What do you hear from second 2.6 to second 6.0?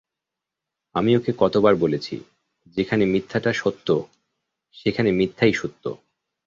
যেখানে মিথ্যাটা সত্য সেখানে মিথ্যাই সত্য।